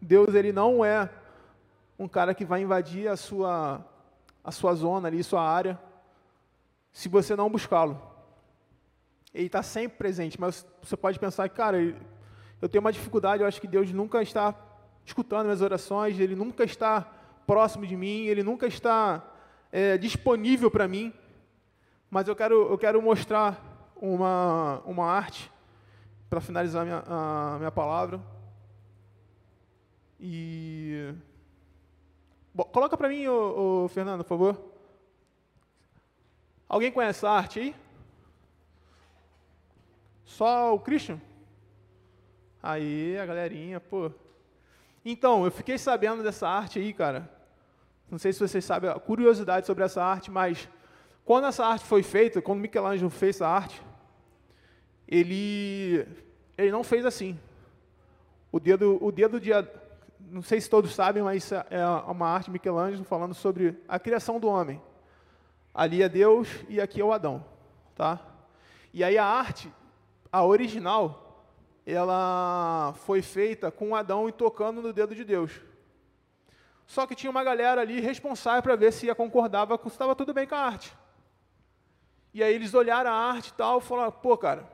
[0.00, 1.08] Deus ele não é
[1.98, 3.84] um cara que vai invadir a sua
[4.44, 5.78] a sua zona ali, sua área
[6.96, 8.00] se você não buscá-lo.
[9.36, 11.78] Ele está sempre presente, mas você pode pensar cara,
[12.62, 14.54] eu tenho uma dificuldade, eu acho que Deus nunca está
[15.04, 17.02] escutando minhas orações, Ele nunca está
[17.46, 19.22] próximo de mim, Ele nunca está
[19.70, 21.12] é, disponível para mim.
[22.10, 25.52] Mas eu quero, eu quero mostrar uma, uma arte
[26.30, 28.18] para finalizar a minha, a minha palavra.
[30.18, 31.12] E.
[32.72, 34.72] Coloca para mim, ô, ô, Fernando, por favor.
[36.66, 37.76] Alguém conhece essa arte aí?
[40.36, 41.18] Só o Christian?
[42.62, 44.10] Aí, a galerinha, pô.
[45.02, 47.26] Então, eu fiquei sabendo dessa arte aí, cara.
[48.10, 50.68] Não sei se vocês sabem a curiosidade sobre essa arte, mas
[51.24, 53.82] quando essa arte foi feita, quando Michelangelo fez essa arte,
[55.08, 56.06] ele,
[56.58, 57.40] ele não fez assim.
[58.52, 59.52] O dedo, o dedo de,
[60.20, 64.38] não sei se todos sabem, mas é uma arte de Michelangelo falando sobre a criação
[64.38, 64.82] do homem.
[65.72, 67.42] Ali é Deus e aqui é o Adão,
[67.94, 68.20] tá?
[68.92, 69.72] E aí a arte,
[70.32, 71.44] a original,
[71.86, 75.60] ela foi feita com Adão tocando no dedo de Deus.
[76.86, 80.32] Só que tinha uma galera ali responsável para ver se ia concordava se estava tudo
[80.32, 80.96] bem com a arte.
[82.32, 84.68] E aí eles olharam a arte e tal, falaram, pô, cara,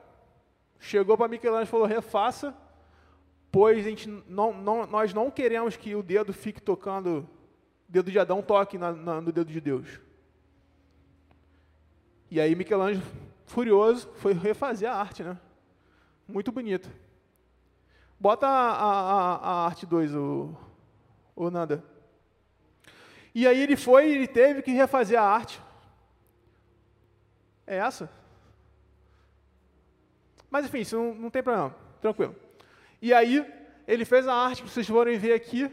[0.79, 2.53] chegou para Michelangelo e falou, refaça,
[3.51, 7.27] pois a gente não, não, nós não queremos que o dedo fique tocando,
[7.87, 9.99] o dedo de Adão toque na, na, no dedo de Deus.
[12.29, 13.05] E aí Michelangelo,
[13.53, 15.37] furioso, foi refazer a arte, né?
[16.27, 16.89] Muito bonito.
[18.19, 20.57] Bota a, a, a arte 2, o,
[21.35, 21.83] o Nanda.
[23.35, 25.61] E aí ele foi, ele teve que refazer a arte.
[27.67, 28.09] É essa?
[30.49, 32.35] Mas enfim, isso não, não tem problema, tranquilo.
[33.01, 33.45] E aí
[33.87, 35.71] ele fez a arte, vocês forem ver aqui.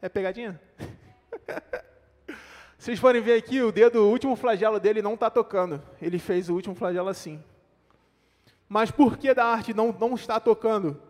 [0.00, 0.60] É pegadinha?
[2.84, 5.82] Vocês forem ver aqui, o dedo, o último flagelo dele não está tocando.
[6.02, 7.42] Ele fez o último flagelo assim.
[8.68, 11.00] Mas por que da arte não, não está tocando?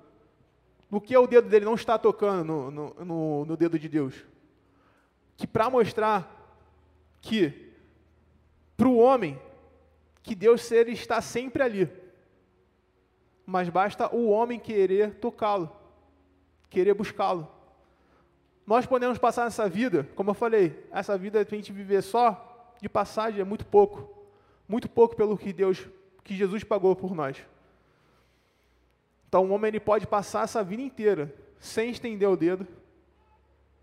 [0.88, 4.14] Por que o dedo dele não está tocando no, no, no, no dedo de Deus?
[5.36, 6.30] Que para mostrar
[7.20, 7.72] que,
[8.76, 9.36] para o homem,
[10.22, 11.90] que Deus ser está sempre ali.
[13.44, 15.68] Mas basta o homem querer tocá-lo,
[16.70, 17.52] querer buscá-lo.
[18.66, 22.88] Nós podemos passar nessa vida, como eu falei, essa vida a gente viver só de
[22.88, 24.08] passagem é muito pouco.
[24.66, 25.86] Muito pouco pelo que Deus,
[26.22, 27.44] que Jesus pagou por nós.
[29.28, 32.66] Então, o homem ele pode passar essa vida inteira sem estender o dedo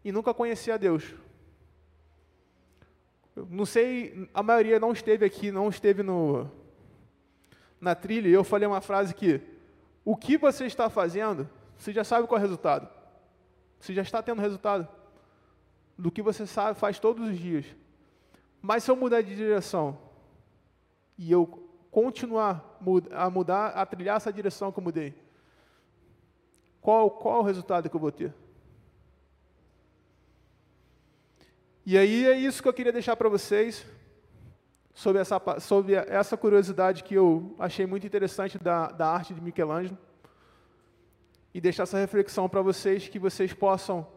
[0.04, 1.14] e nunca conhecer a Deus.
[3.36, 6.50] Eu não sei, a maioria não esteve aqui, não esteve no,
[7.80, 9.42] na trilha, e eu falei uma frase que
[10.04, 13.01] o que você está fazendo, você já sabe qual é o resultado.
[13.82, 14.88] Você já está tendo resultado
[15.98, 17.66] do que você sabe, faz todos os dias.
[18.62, 19.98] Mas se eu mudar de direção
[21.18, 21.48] e eu
[21.90, 22.80] continuar
[23.12, 25.16] a mudar, a trilhar essa direção que eu mudei,
[26.80, 28.32] qual, qual o resultado que eu vou ter?
[31.84, 33.84] E aí é isso que eu queria deixar para vocês
[34.94, 39.98] sobre essa, sobre essa curiosidade que eu achei muito interessante da, da arte de Michelangelo
[41.54, 44.08] e deixar essa reflexão para vocês, que vocês possam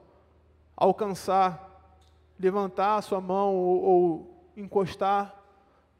[0.76, 1.98] alcançar,
[2.38, 5.34] levantar a sua mão ou, ou encostar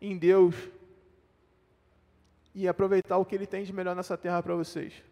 [0.01, 0.55] em Deus
[2.55, 5.03] e aproveitar o que Ele tem de melhor nessa terra para vocês.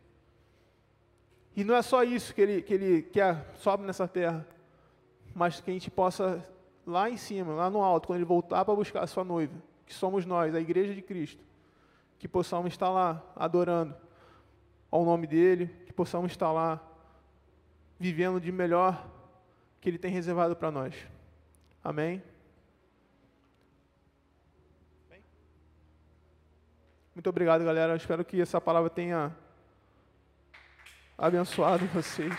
[1.56, 4.46] E não é só isso que Ele, que ele quer, sobe nessa terra,
[5.34, 6.44] mas que a gente possa,
[6.86, 9.54] lá em cima, lá no alto, quando Ele voltar para buscar a sua noiva,
[9.84, 11.44] que somos nós, a igreja de Cristo,
[12.18, 13.94] que possamos estar lá adorando
[14.92, 16.78] ao nome dele, que possamos estar lá
[17.98, 19.08] vivendo de melhor
[19.80, 20.94] que Ele tem reservado para nós.
[21.82, 22.22] Amém?
[27.14, 27.96] Muito obrigado, galera.
[27.96, 29.34] espero que essa palavra tenha
[31.16, 32.32] abençoado vocês.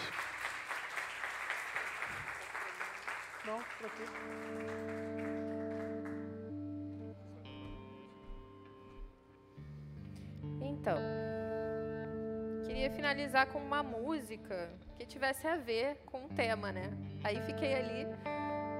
[13.13, 16.89] Finalizar com uma música que tivesse a ver com o tema, né?
[17.23, 18.07] Aí fiquei ali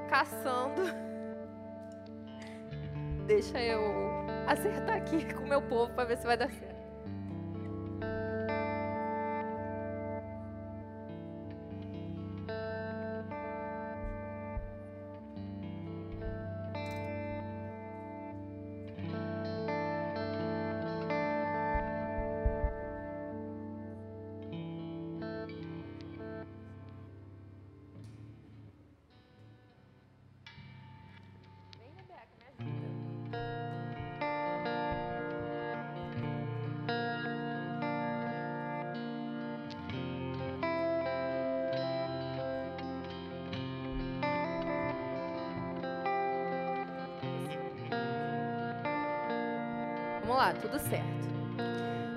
[0.10, 0.82] caçando.
[3.28, 3.82] Deixa eu
[4.48, 6.72] acertar aqui com o meu povo para ver se vai dar certo.
[50.34, 51.05] Vamos lá, tudo certo.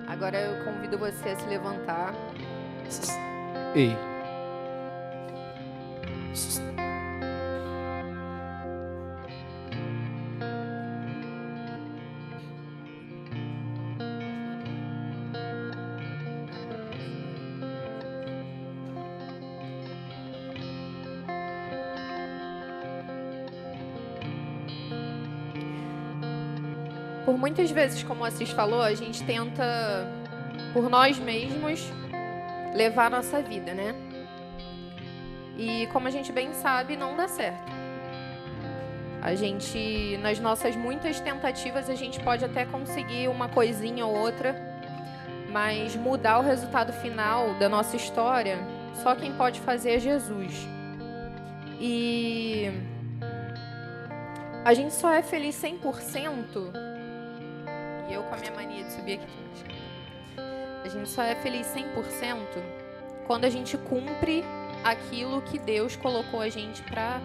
[0.08, 2.14] Agora eu convido você a se levantar.
[3.74, 3.94] Ei.
[27.56, 30.06] Muitas vezes, como o Assis falou, a gente tenta
[30.74, 31.90] por nós mesmos
[32.74, 33.94] levar a nossa vida, né?
[35.56, 37.72] E como a gente bem sabe, não dá certo.
[39.22, 44.54] A gente, nas nossas muitas tentativas, a gente pode até conseguir uma coisinha ou outra,
[45.50, 48.58] mas mudar o resultado final da nossa história,
[49.02, 50.52] só quem pode fazer é Jesus.
[51.80, 52.70] E
[54.62, 56.85] a gente só é feliz 100%.
[58.08, 59.26] E eu com a minha mania de subir aqui.
[60.84, 62.36] A gente só é feliz 100%
[63.26, 64.44] quando a gente cumpre
[64.84, 67.20] aquilo que Deus colocou a gente para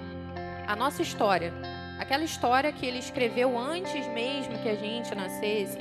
[0.68, 1.54] a nossa história.
[2.00, 5.78] Aquela história que ele escreveu antes mesmo que a gente nascesse,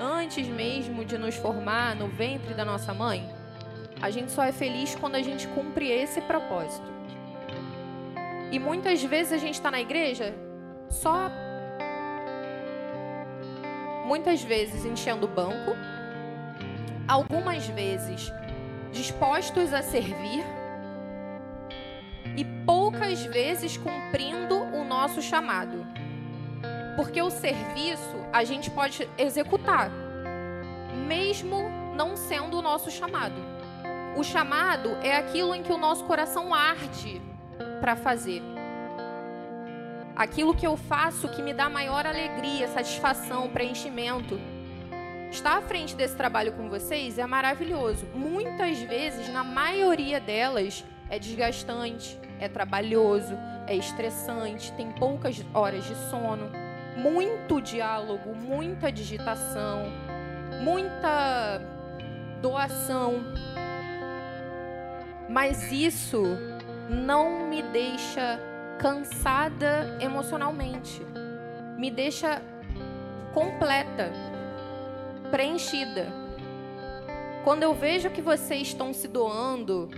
[0.00, 3.28] antes mesmo de nos formar no ventre da nossa mãe.
[4.00, 6.92] A gente só é feliz quando a gente cumpre esse propósito.
[8.52, 10.32] E muitas vezes a gente está na igreja
[10.88, 11.28] só.
[14.04, 15.74] Muitas vezes enchendo o banco,
[17.08, 18.30] algumas vezes
[18.92, 20.44] dispostos a servir
[22.36, 25.86] e poucas vezes cumprindo o nosso chamado.
[26.96, 29.90] Porque o serviço a gente pode executar,
[31.08, 33.42] mesmo não sendo o nosso chamado.
[34.16, 37.20] O chamado é aquilo em que o nosso coração arde
[37.80, 38.53] para fazer.
[40.16, 44.38] Aquilo que eu faço que me dá maior alegria, satisfação, preenchimento.
[45.28, 48.06] Estar à frente desse trabalho com vocês é maravilhoso.
[48.14, 53.36] Muitas vezes, na maioria delas, é desgastante, é trabalhoso,
[53.66, 56.48] é estressante, tem poucas horas de sono,
[56.96, 59.92] muito diálogo, muita digitação,
[60.62, 61.60] muita
[62.40, 63.24] doação.
[65.28, 66.22] Mas isso
[66.88, 68.38] não me deixa
[68.78, 71.02] cansada emocionalmente.
[71.76, 72.42] Me deixa
[73.32, 74.12] completa,
[75.30, 76.06] preenchida.
[77.42, 79.90] Quando eu vejo que vocês estão se doando,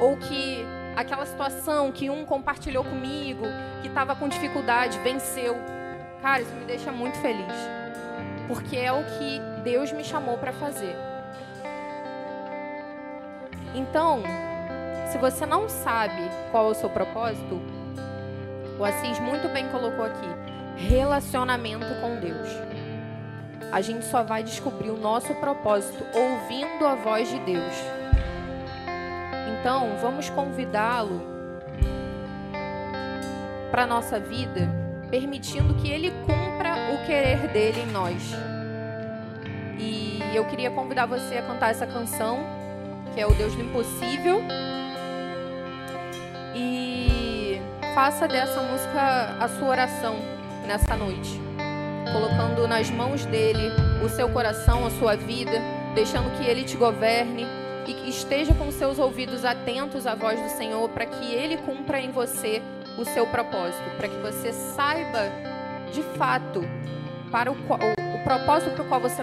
[0.00, 0.64] ou que
[0.96, 3.44] aquela situação que um compartilhou comigo,
[3.80, 5.54] que estava com dificuldade, venceu,
[6.20, 7.54] cara, isso me deixa muito feliz.
[8.48, 10.96] Porque é o que Deus me chamou para fazer.
[13.74, 14.22] Então,
[15.12, 17.60] se você não sabe qual é o seu propósito,
[18.78, 20.26] o Assis muito bem colocou aqui:
[20.88, 22.48] relacionamento com Deus.
[23.70, 27.74] A gente só vai descobrir o nosso propósito ouvindo a voz de Deus.
[29.60, 31.20] Então, vamos convidá-lo
[33.70, 34.68] para nossa vida,
[35.10, 38.34] permitindo que ele cumpra o querer dele em nós.
[39.78, 42.40] E eu queria convidar você a cantar essa canção,
[43.14, 44.42] que é o Deus do Impossível.
[46.54, 47.60] E
[47.94, 50.16] faça dessa música a sua oração
[50.66, 51.40] nessa noite,
[52.12, 53.70] colocando nas mãos dele
[54.04, 55.60] o seu coração, a sua vida,
[55.94, 57.46] deixando que ele te governe
[57.86, 62.00] e que esteja com seus ouvidos atentos à voz do Senhor para que ele cumpra
[62.00, 62.62] em você
[62.98, 65.30] o seu propósito, para que você saiba
[65.92, 66.62] de fato
[67.30, 69.22] para o, o, o propósito para o qual você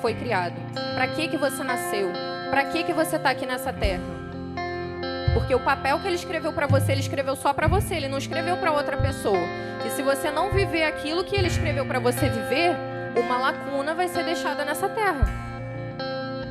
[0.00, 0.54] foi criado.
[0.94, 2.10] Para que que você nasceu?
[2.50, 4.21] Para que que você está aqui nessa terra?
[5.34, 8.18] Porque o papel que ele escreveu para você, ele escreveu só para você, ele não
[8.18, 9.38] escreveu para outra pessoa.
[9.86, 12.76] E se você não viver aquilo que ele escreveu para você viver,
[13.16, 15.26] uma lacuna vai ser deixada nessa terra.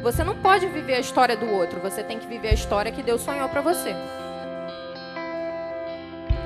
[0.02, 3.04] Você não pode viver a história do outro, você tem que viver a história que
[3.04, 3.96] Deus sonhou para você.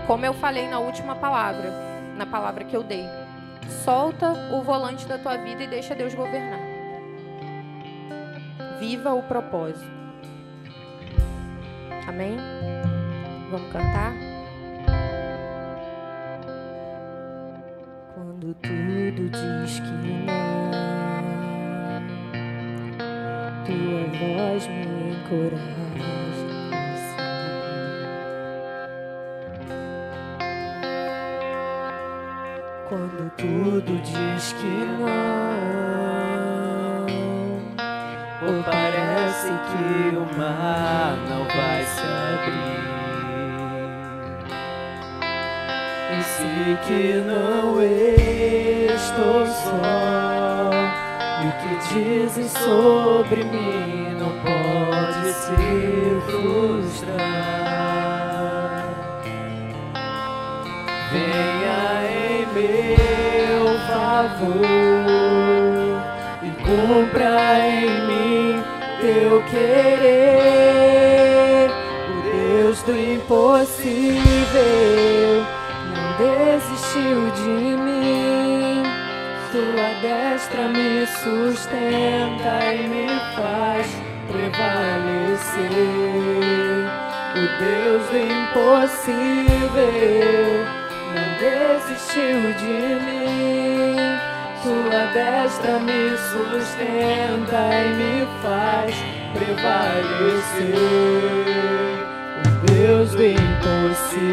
[0.06, 1.72] Como eu falei na última palavra,
[2.16, 3.06] na palavra que eu dei.
[3.84, 6.60] Solta o volante da tua vida e deixa Deus governar.
[8.80, 10.05] Viva o propósito.
[12.08, 12.38] Amém?
[13.50, 14.14] Vamos cantar?
[18.14, 19.92] Quando tudo diz que
[20.26, 20.72] não,
[23.66, 25.66] tua voz me encoraja.
[32.88, 34.68] Quando tudo diz que
[35.00, 36.05] não,
[38.48, 42.02] ou parece que o mar não vai se
[42.34, 42.86] abrir.
[46.12, 50.72] E sei que não estou só.
[51.42, 55.56] E o que dizem sobre mim não pode se
[56.26, 57.26] frustrar.
[61.12, 65.25] Venha em meu favor
[66.76, 68.64] cumpra em mim
[69.00, 70.90] teu querer.
[72.10, 74.26] O Deus do impossível
[75.94, 78.84] não desistiu de mim.
[79.52, 83.88] Tua destra me sustenta e me faz
[84.28, 85.72] prevalecer.
[87.36, 89.16] O Deus do impossível
[91.14, 93.95] não desistiu de mim.
[94.66, 98.96] Tua destra me sustenta e me faz
[99.32, 100.74] prevalecer.
[102.42, 104.26] O Deus do impossível.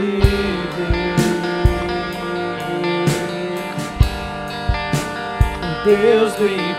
[5.84, 6.72] Deus do impossível.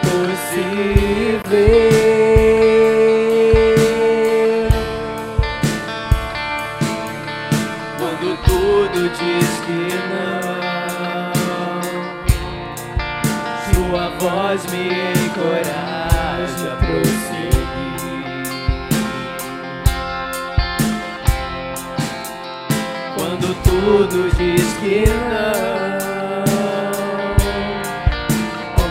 [24.08, 26.44] Tudo diz que não.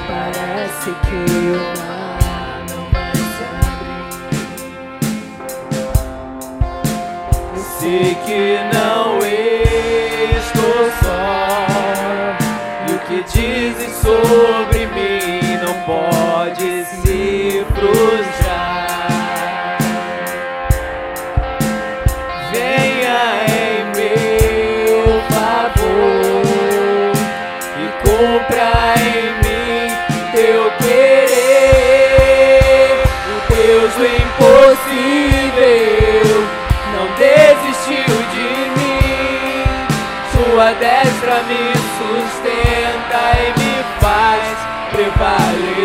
[0.08, 4.00] parece que o mar não vai se abrir.
[7.78, 8.44] Sei que
[8.74, 9.06] não
[10.38, 11.22] estou só.
[12.88, 18.41] E o que dizem sobre mim não pode se frustrar.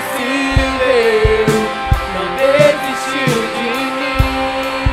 [2.13, 4.85] não desistiu de mim.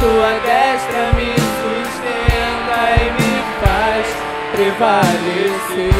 [0.00, 4.06] Sua destra me sustenta e me faz
[4.50, 5.94] prevalecer.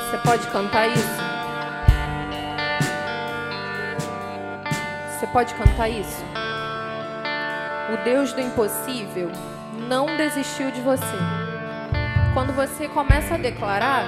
[0.00, 1.20] Você pode cantar isso?
[5.10, 6.24] Você pode cantar isso?
[7.92, 9.30] O Deus do impossível
[9.90, 11.41] não desistiu de você.
[12.34, 14.06] Quando você começa a declarar,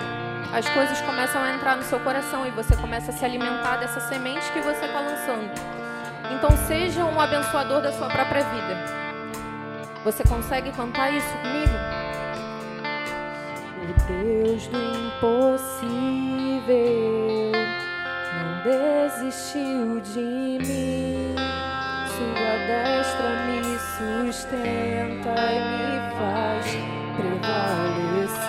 [0.50, 4.00] as coisas começam a entrar no seu coração e você começa a se alimentar dessa
[4.00, 5.50] semente que você está lançando.
[6.32, 8.76] Então seja um abençoador da sua própria vida.
[10.04, 11.74] Você consegue cantar isso comigo?
[13.82, 15.92] O Deus do impossível
[18.40, 21.34] não desistiu de mim.
[22.08, 26.93] Sua destra me sustenta e me faz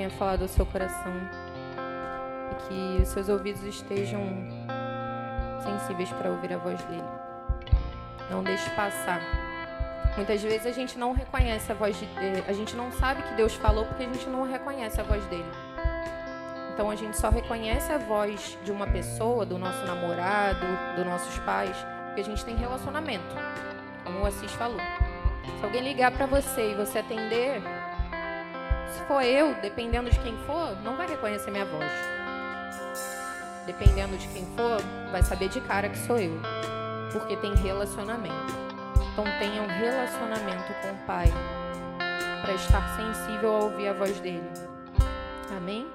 [0.00, 1.12] Tenha falado ao seu coração
[2.50, 2.54] e
[2.96, 4.22] que os seus ouvidos estejam
[5.62, 7.04] sensíveis para ouvir a voz dele.
[8.30, 9.20] Não deixe passar.
[10.16, 13.34] Muitas vezes a gente não reconhece a voz de eh, a gente não sabe que
[13.34, 15.44] Deus falou porque a gente não reconhece a voz dele.
[16.72, 21.38] Então a gente só reconhece a voz de uma pessoa, do nosso namorado, dos nossos
[21.40, 21.76] pais,
[22.06, 23.36] porque a gente tem relacionamento.
[24.02, 24.80] Como o Assis falou.
[25.58, 27.60] Se alguém ligar para você e você atender,
[28.90, 31.90] se for eu, dependendo de quem for, não vai reconhecer minha voz.
[33.66, 34.80] dependendo de quem for,
[35.12, 36.40] vai saber de cara que sou eu,
[37.12, 38.34] porque tem relacionamento.
[39.12, 41.26] Então tenha um relacionamento com o Pai
[42.42, 44.50] para estar sensível a ouvir a voz dele.
[45.56, 45.86] Amém?